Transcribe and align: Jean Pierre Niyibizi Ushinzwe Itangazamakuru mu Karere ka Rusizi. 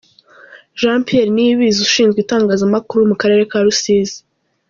Jean 0.79 0.99
Pierre 1.07 1.31
Niyibizi 1.35 1.79
Ushinzwe 1.87 2.17
Itangazamakuru 2.21 3.09
mu 3.09 3.15
Karere 3.21 3.43
ka 3.51 3.57
Rusizi. 3.65 4.17